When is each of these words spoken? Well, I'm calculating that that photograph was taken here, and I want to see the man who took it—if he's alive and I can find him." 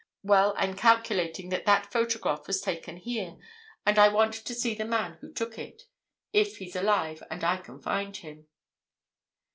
Well, 0.23 0.55
I'm 0.57 0.73
calculating 0.75 1.49
that 1.49 1.67
that 1.67 1.91
photograph 1.91 2.47
was 2.47 2.59
taken 2.59 2.97
here, 2.97 3.37
and 3.85 3.99
I 3.99 4.07
want 4.07 4.33
to 4.33 4.55
see 4.55 4.73
the 4.73 4.83
man 4.83 5.19
who 5.21 5.31
took 5.31 5.59
it—if 5.59 6.57
he's 6.57 6.75
alive 6.75 7.21
and 7.29 7.43
I 7.43 7.57
can 7.57 7.77
find 7.79 8.17
him." 8.17 8.47